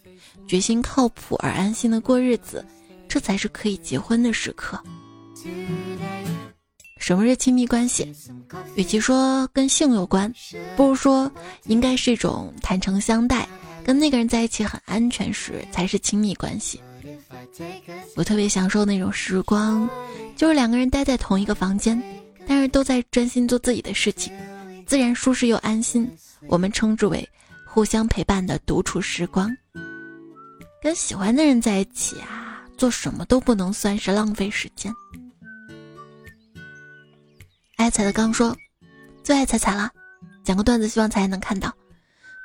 [0.47, 2.63] 决心靠谱而安心的过日子，
[3.07, 4.79] 这才是可以结婚的时刻。
[6.99, 8.13] 什么是亲密关系？
[8.75, 10.31] 与其说跟性有关，
[10.77, 11.29] 不如说
[11.65, 13.45] 应该是一种坦诚相待，
[13.83, 16.79] 跟那个人在一起很安全时才是亲密关系。
[18.15, 19.89] 我特别享受那种时光，
[20.35, 22.01] 就是两个人待在同一个房间，
[22.47, 24.33] 但是都在专心做自己的事情，
[24.85, 26.09] 自然舒适又安心。
[26.47, 27.27] 我们称之为
[27.65, 29.49] 互相陪伴的独处时光。
[30.81, 34.93] 跟喜欢的人在一起啊，做什么都不能算是浪费时间。
[37.77, 38.55] 爱彩的刚说，
[39.23, 39.89] 最爱彩彩了，
[40.43, 41.73] 讲个段子，希望彩彩能看到。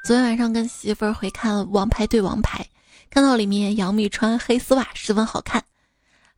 [0.05, 2.65] 昨天晚上跟媳妇儿回看《王牌对王牌》，
[3.11, 5.63] 看到里面杨幂穿黑丝袜十分好看，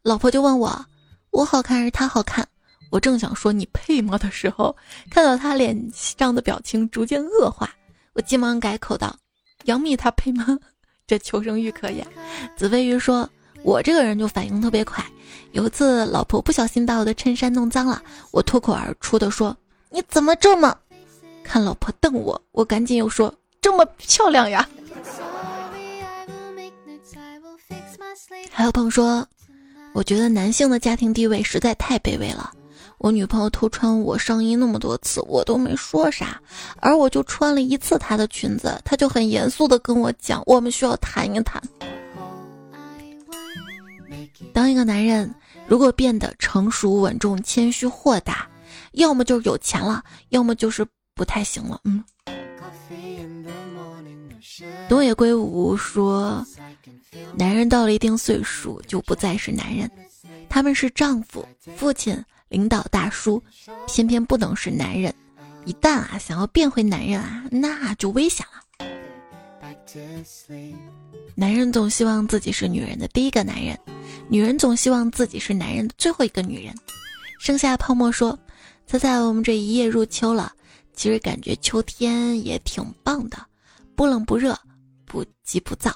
[0.03, 0.87] 老婆就问我，
[1.31, 2.47] 我好看还是她好看？
[2.91, 4.75] 我正想说你配吗的时候，
[5.11, 7.71] 看到她脸上的表情逐渐恶化，
[8.15, 9.15] 我急忙改口道
[9.67, 10.59] ：“杨幂她配吗？”
[11.07, 12.03] 这求生欲可以。
[12.57, 13.29] 紫飞鱼说
[13.63, 15.05] ：“我这个人就反应特别快。
[15.53, 19.57] 有一次，老婆不小心把我的衬衫弄脏了，我脱口而出的说
[19.91, 20.77] ：‘你怎么这么……’
[21.43, 24.69] 看老婆瞪我，我赶紧又说：‘这么漂亮呀。’
[28.61, 29.27] 还有朋友说，
[29.95, 32.53] 我觉得男性的家庭地位实在太卑微了。”
[33.01, 36.39] 我女朋友偷穿我上衣那么多次，我都没说啥，
[36.77, 41.59] 而我就穿了一次她的裙子，她就很严肃的跟我讲，我们需要谈一谈。
[44.53, 45.35] 当一个男人
[45.67, 48.47] 如果变得成熟、稳重、谦虚、豁达，
[48.93, 51.81] 要么就是有钱了，要么就是不太行了。
[51.85, 52.05] 嗯。
[54.91, 56.45] 东野圭吾说，
[57.37, 59.91] 男人到了一定岁数就不再是男人，
[60.49, 61.47] 他们是丈夫、
[61.77, 62.23] 父亲。
[62.49, 63.41] 领导大叔，
[63.87, 65.15] 偏偏不能是男人。
[65.67, 68.85] 一旦啊想要变回男人啊，那就危险了。
[71.37, 73.79] 男人总希望自己是女人的第一个男人，
[74.29, 76.75] 女人总希望自己是男人的最后一个女人。
[77.39, 78.37] 剩下泡沫说
[78.85, 80.53] ：“猜猜我们这一夜入秋了，
[80.93, 83.39] 其实感觉秋天也挺棒的，
[83.95, 84.59] 不冷不热，
[85.11, 85.93] 不急不躁，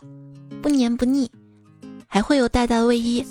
[0.61, 1.31] 不黏不腻，
[2.09, 3.25] 还会有大大的卫衣。”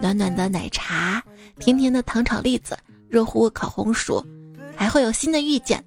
[0.00, 1.22] 暖暖的奶茶，
[1.58, 2.76] 甜甜的糖炒栗子，
[3.08, 4.24] 热乎乎烤红薯，
[4.74, 5.82] 还会有新的遇见。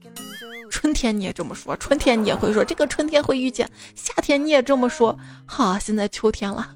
[0.71, 5.17] 春天你也这么说，春天你也会说这个春天会遇见，夏天你也这么说。
[5.45, 6.75] 好，现在秋天了。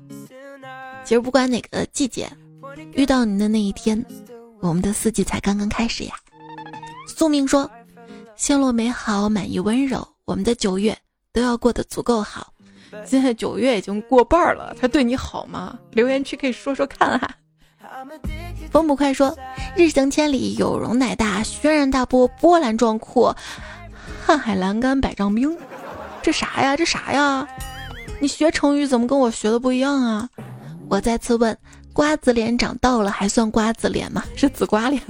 [1.04, 2.32] 其实不管哪个季节，
[2.94, 4.04] 遇到你的那一天，
[4.60, 6.14] 我们的四季才刚刚开始呀。
[7.08, 7.70] 宿命说，
[8.36, 10.96] 陷落美好，满意温柔，我们的九月
[11.32, 12.53] 都要过得足够好。
[13.06, 15.78] 现在九月已经过半了，他对你好吗？
[15.92, 17.30] 留言区可以说说看哈。
[18.72, 19.36] 风不快说
[19.78, 23.36] ：“日行千里，有容乃大；轩然大波，波澜壮阔；
[24.26, 25.56] 瀚海阑干，百丈冰。”
[26.22, 26.76] 这啥呀？
[26.76, 27.48] 这啥呀？
[28.20, 30.30] 你学成语怎么跟我学的不一样啊？
[30.90, 31.56] 我再次问：
[31.94, 34.24] 瓜子脸长到了还算瓜子脸吗？
[34.36, 35.02] 是紫瓜脸？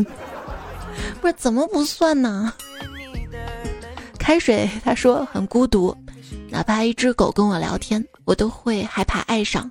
[1.22, 2.52] 不是怎么不算呢？
[4.20, 5.96] 开水他说很孤独。
[6.50, 9.70] 哪怕一只狗跟我聊天，我都会害怕爱上。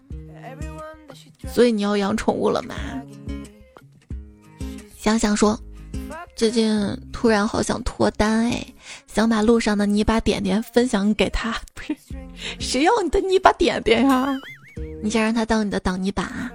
[1.49, 2.75] 所以你要养宠物了吗？
[4.97, 5.59] 想想说，
[6.37, 8.65] 最近突然好想脱单哎，
[9.07, 11.55] 想把路上的泥巴点点分享给他。
[11.75, 11.97] 不是，
[12.61, 14.29] 谁要你的泥巴点点呀？
[15.03, 16.51] 你想让他当你的挡泥板啊？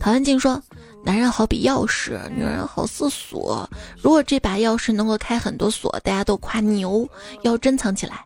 [0.00, 0.60] 陶文静说，
[1.04, 3.68] 男人好比钥匙，女人好似锁。
[4.02, 7.08] 如果这把钥匙能够开很多锁，大家都夸牛，
[7.42, 8.24] 要珍藏起来。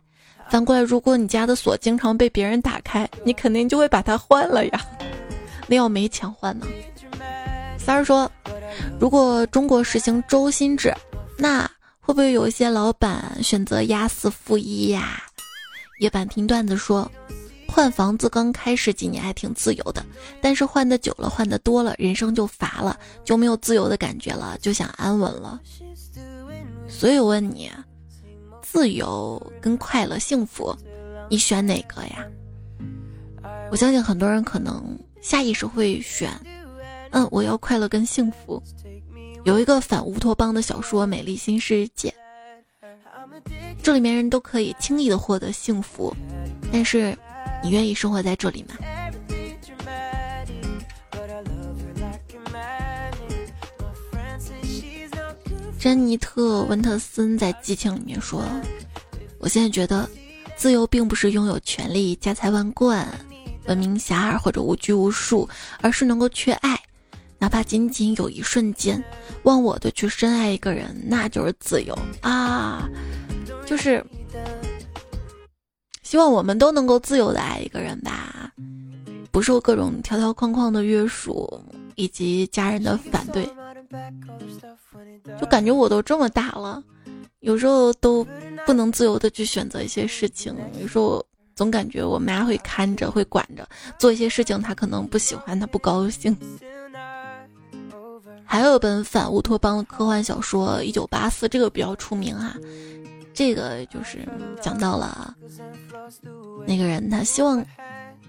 [0.55, 4.85] 反过来，如果你家的锁经常被别人打开，你肯定就会把它换了呀。
[5.67, 6.65] 那要没钱换呢？
[7.77, 8.31] 三儿说，
[8.97, 10.95] 如果中国实行周薪制，
[11.37, 15.21] 那会不会有一些老板选择压死负一呀？
[15.99, 17.11] 夜板听段子说，
[17.67, 20.05] 换房子刚开始几年还挺自由的，
[20.39, 25.59] 但是换的久了，换的多了，人生就乏了，就没有自由的感觉了，就想安稳了。
[26.87, 27.69] 所以我问你。
[28.65, 30.75] 自由跟快乐、幸福，
[31.29, 32.25] 你选哪个呀？
[33.69, 34.83] 我相信很多人可能
[35.21, 36.31] 下意识会选，
[37.11, 38.61] 嗯，我要快乐跟幸福。
[39.43, 42.09] 有一个反乌托邦的小说《美丽新世界》，
[43.83, 46.11] 这里面人都可以轻易的获得幸福，
[46.71, 47.15] 但是
[47.63, 48.75] 你愿意生活在这里吗？
[55.77, 58.43] 詹妮特·温特森在《激情》里面说
[59.37, 60.09] ：“我现在觉得，
[60.55, 63.07] 自由并不是拥有权力、家财万贯、
[63.67, 65.47] 闻名遐迩或者无拘无束，
[65.81, 66.79] 而是能够去爱，
[67.37, 69.03] 哪怕仅仅有一瞬间，
[69.43, 72.89] 忘我的去深爱一个人，那就是自由啊！
[73.65, 74.03] 就是
[76.01, 78.51] 希望我们都能够自由的爱一个人吧，
[79.29, 81.61] 不受各种条条框框的约束
[81.93, 83.47] 以及家人的反对。”
[85.39, 86.83] 就感觉我都这么大了，
[87.39, 88.25] 有时候都
[88.65, 90.55] 不能自由的去选择一些事情。
[90.81, 91.25] 有时候
[91.55, 93.67] 总感觉我妈会看着，会管着，
[93.97, 96.35] 做一些事情她可能不喜欢，她不高兴。
[98.47, 102.55] 还有一本反乌托邦的科幻小说《一九八四》，这个比较出名啊。
[103.33, 104.19] 这个就是
[104.61, 105.35] 讲到了
[106.65, 107.61] 那个人，他希望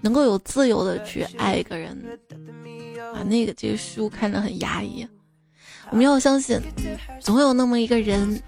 [0.01, 1.95] 能够有自由的去爱一个人
[3.13, 3.23] 啊。
[3.23, 5.07] 那个这个书看着很压抑。
[5.91, 6.61] 我们要相信，
[7.19, 8.41] 总有那么一个人，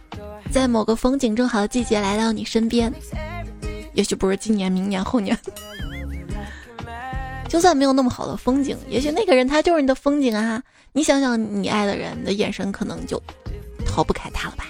[0.52, 2.94] 在某个风景正好的季节来到你身边。
[3.94, 5.38] 也许不是今年、明年、后年。
[7.48, 10.62] 就算没有那么好的风景，也许那个人他就是你的风景啊！
[10.94, 13.22] 你想想，你爱的人你的眼神，可能就
[13.86, 14.66] 逃不开他了吧？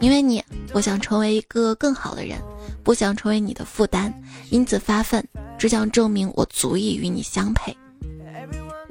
[0.00, 0.42] 因为你，
[0.72, 2.38] 我想成为一个更好的人，
[2.82, 4.12] 不想成为你的负担，
[4.48, 5.22] 因此发奋，
[5.58, 7.76] 只想证明我足以与你相配。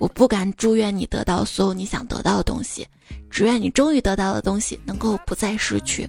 [0.03, 2.85] 我不敢祝愿你得到所有你想得到的东西，
[3.29, 6.05] 只愿你终于得到的东西能够不再失去。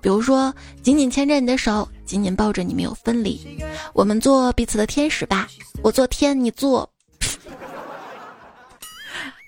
[0.00, 0.54] 比如说，
[0.84, 3.58] 紧紧牵着你的手，紧紧抱着你，没有分离。
[3.92, 5.48] 我们做彼此的天使吧，
[5.82, 6.88] 我做天，你做。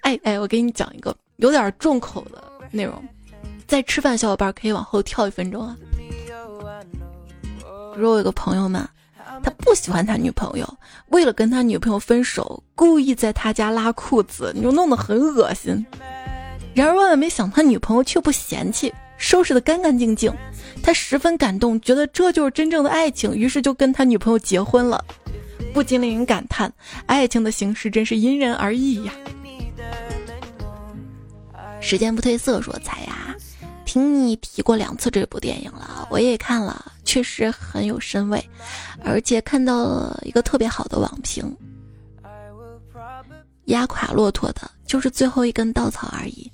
[0.03, 3.01] 哎哎，我给你讲一个有点重口的内容，
[3.68, 5.76] 在吃饭，小伙伴可以往后跳一分钟啊。
[7.95, 8.84] 比如我有个朋友们，
[9.43, 10.78] 他不喜欢他女朋友，
[11.09, 15.84] 为了跟他女朋友分手，故意在他家拉裤子，你就弄得很恶心。
[16.74, 18.93] 然而万万没想，他女朋友却不嫌弃。
[19.18, 20.30] 收拾的干干净净，
[20.82, 25.03] 他十分感动，觉得这就是真正的爱情，于是就跟他女朋友结婚了。
[25.72, 26.70] 不禁令人感叹，
[27.07, 29.12] 爱情的形式真是因人而异呀。
[31.80, 33.34] 时间不褪色，说彩呀，
[33.97, 38.47] 听你提过两次这部电影了，我也看了，确实很有深味，
[39.03, 41.57] 而且看到了一个特别好的网评，
[43.64, 46.53] 压垮骆驼的就是最后一根稻草而已。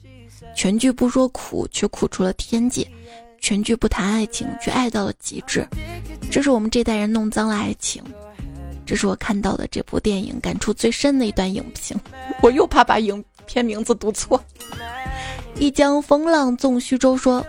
[0.55, 2.86] 全剧不说苦，却苦出了天际；
[3.40, 5.66] 全剧不谈爱情，却爱到了极致。
[6.30, 8.01] 这是我们这代人弄脏了爱情。
[8.86, 11.99] 这是我看到的这部电影感触最深的一段影评。
[12.40, 14.40] 我又怕把影片名字读错。
[15.57, 17.44] 一江风浪纵虚舟说：“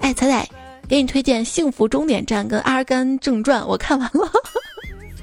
[0.00, 0.48] 哎，彩彩，
[0.88, 4.30] 给你推荐《幸福终点站》跟《阿甘正传》，我看完了。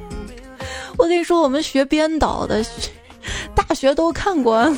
[0.98, 2.66] 我跟你说，我们学编导的，
[3.54, 4.74] 大学都看过。”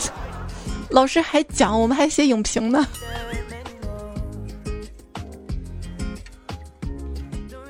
[0.89, 2.86] 老师还讲，我们还写影评呢。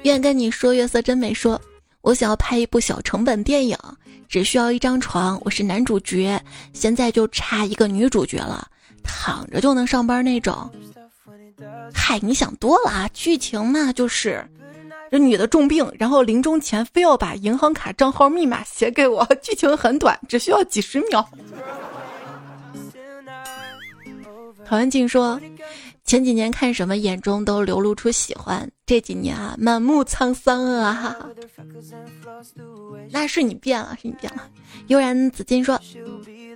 [0.03, 1.33] 愿跟你说，月色真美。
[1.33, 1.61] 说，
[2.01, 3.77] 我想要拍一部小成本电影，
[4.29, 6.41] 只需要一张床，我是男主角，
[6.71, 8.65] 现在就差一个女主角了，
[9.09, 10.69] 躺着就能上班那种。
[11.93, 13.09] 嗨，你想多了啊！
[13.11, 14.47] 剧情嘛，就是
[15.11, 21.27] 这女的重病，然后临终前非要把银行卡账号密码写给我，剧情很短，只需要几十秒。
[24.69, 25.41] 陶文静说
[26.05, 28.69] ：“前几年看什么，眼中都流露出喜欢。
[28.85, 31.17] 这几年啊，满目沧桑啊！
[33.09, 34.47] 那是你变了，是你变了。”
[34.85, 35.81] 悠然紫金说：“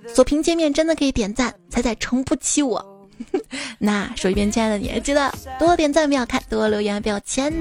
[0.06, 3.08] 锁屏界面真的可以点赞，彩彩撑不起我。
[3.78, 7.52] 那手机边，亲爱的你，记得多点赞，不要看，多留言，不要签，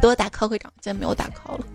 [0.00, 0.72] 多打 call 会长。
[0.80, 1.66] 现在没有打 call 了，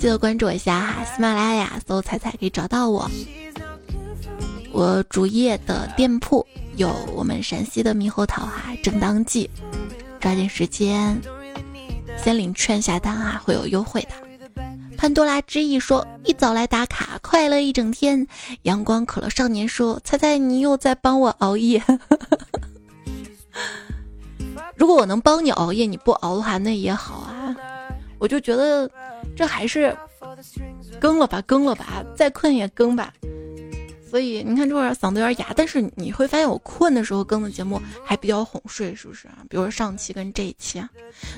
[0.00, 3.08] 记得关注我一下哈，喜马拉雅搜彩彩可以找到我。”
[4.72, 6.46] 我主页的店铺
[6.76, 9.50] 有我们陕西的猕猴桃哈，正当季，
[10.20, 11.20] 抓紧时间
[12.16, 14.10] 先领券下单啊，会有优惠的。
[14.96, 18.26] 潘多拉之意说一早来打卡，快乐一整天。
[18.62, 21.82] 阳光可乐少年说，猜猜你又在帮我熬夜？
[24.76, 27.56] 如果我能帮你熬夜，你不熬的话，那也好啊。
[28.18, 28.90] 我就觉得
[29.34, 29.96] 这还是
[31.00, 33.12] 更了吧，更了吧，再困也更吧。
[34.10, 39.38] 所以你看这会儿嗓子有点哑，但是你会发现我困的时候更的节目还比较哄睡，是不是啊？
[39.48, 40.88] 比如说上期跟这一期啊，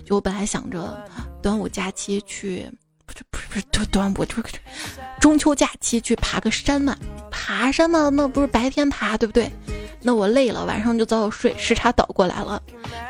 [0.06, 0.98] 就我本来想着
[1.42, 2.66] 端午假期去，
[3.04, 4.44] 不是不是不是端端午，就是
[5.20, 6.96] 中秋假期去爬个山嘛，
[7.30, 9.50] 爬山嘛，那不是白天爬对不对？
[10.00, 12.60] 那我累了，晚上就早早睡，时差倒过来了，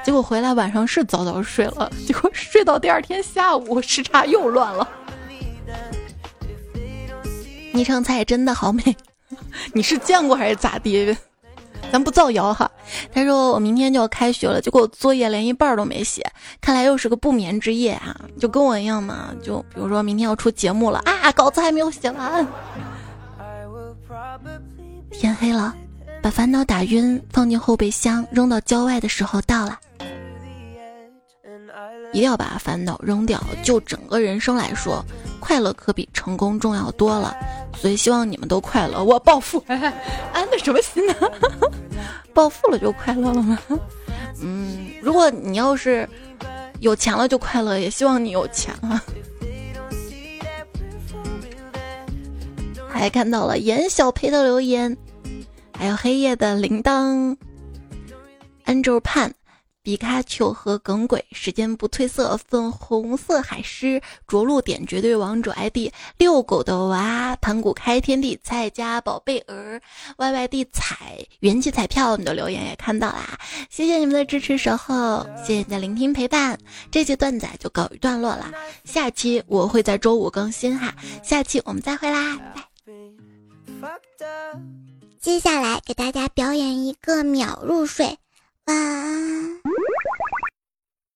[0.04, 4.88] 结果回来晚上是早早睡了，结果睡到第二天下午时差又乱了。
[7.72, 8.82] 昵称菜真的好美。
[9.72, 11.16] 你是见过还是咋地？
[11.90, 12.70] 咱不造谣哈。
[13.12, 16.24] 他说我明天就要开学了，结果作业连一半都没写，
[16.60, 18.16] 看来又是个不眠之夜啊！
[18.38, 19.30] 就跟我一样嘛。
[19.42, 22.46] 就比如说明天要出节目了啊，稿子还没有写完。
[25.10, 25.74] 天黑了，
[26.22, 29.78] 把烦恼打晕，放进后备箱，扔到郊外的时候到了。
[32.12, 33.42] 一定要把烦恼扔掉。
[33.62, 35.04] 就整个人生来说，
[35.40, 37.36] 快乐可比成功重要多了。
[37.76, 39.02] 所以希望你们都快乐。
[39.02, 41.14] 我暴富， 安的什么心呢？
[42.34, 43.58] 暴富了就快乐了吗？
[44.42, 46.08] 嗯，如果你要是
[46.80, 49.02] 有钱了就快乐，也希望你有钱啊。
[52.88, 54.96] 还看到了严小培的留言，
[55.76, 57.36] 还有黑夜的铃铛。
[58.66, 59.32] Angel Pan。
[59.82, 69.82] 比卡丘和耿鬼，时间不褪色，粉红色海狮，着陆点绝对王者 ID，遛狗的娃，盘古开天地，蔡家宝贝儿
[70.16, 76.56] ，YYD 彩元气彩票，你的留言也看到啦，谢谢你们的支持守候，谢谢你的聆听陪伴，
[76.90, 78.52] 这期段子就告一段落啦，
[78.84, 82.38] 下期我会在周五更新哈，下期我们再会啦，
[83.80, 83.90] 拜
[85.20, 88.18] 接下来给大家表演一个秒入睡，
[88.66, 89.91] 晚安。